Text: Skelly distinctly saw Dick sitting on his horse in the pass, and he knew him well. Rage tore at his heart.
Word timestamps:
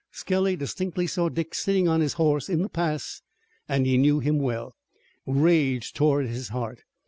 Skelly 0.09 0.55
distinctly 0.55 1.05
saw 1.05 1.29
Dick 1.29 1.53
sitting 1.53 1.87
on 1.87 2.01
his 2.01 2.13
horse 2.13 2.49
in 2.49 2.63
the 2.63 2.69
pass, 2.69 3.21
and 3.69 3.85
he 3.85 3.99
knew 3.99 4.19
him 4.19 4.39
well. 4.39 4.73
Rage 5.27 5.93
tore 5.93 6.23
at 6.23 6.27
his 6.27 6.47
heart. 6.49 6.79